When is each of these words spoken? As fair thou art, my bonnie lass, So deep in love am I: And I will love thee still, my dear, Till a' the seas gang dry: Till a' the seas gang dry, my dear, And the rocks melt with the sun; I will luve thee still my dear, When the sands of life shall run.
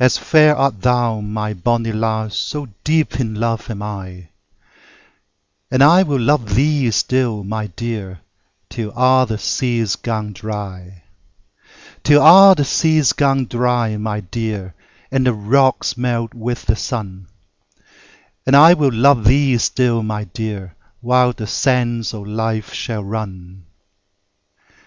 As 0.00 0.16
fair 0.16 0.54
thou 0.70 1.16
art, 1.16 1.24
my 1.24 1.52
bonnie 1.52 1.92
lass, 1.92 2.34
So 2.34 2.68
deep 2.84 3.20
in 3.20 3.34
love 3.34 3.68
am 3.70 3.82
I: 3.82 4.30
And 5.70 5.82
I 5.82 6.02
will 6.04 6.18
love 6.18 6.54
thee 6.54 6.90
still, 6.90 7.44
my 7.44 7.66
dear, 7.66 8.22
Till 8.70 8.90
a' 8.96 9.26
the 9.28 9.36
seas 9.36 9.96
gang 9.96 10.32
dry: 10.32 11.02
Till 12.02 12.22
a' 12.26 12.54
the 12.56 12.64
seas 12.64 13.12
gang 13.12 13.44
dry, 13.44 13.98
my 13.98 14.20
dear, 14.20 14.72
And 15.10 15.26
the 15.26 15.34
rocks 15.34 15.98
melt 15.98 16.32
with 16.32 16.64
the 16.64 16.74
sun; 16.74 17.26
I 18.50 18.72
will 18.72 18.90
luve 18.90 19.24
thee 19.26 19.58
still 19.58 20.02
my 20.02 20.24
dear, 20.24 20.74
When 21.02 21.34
the 21.36 21.46
sands 21.46 22.14
of 22.14 22.26
life 22.26 22.72
shall 22.72 23.04
run. 23.04 23.66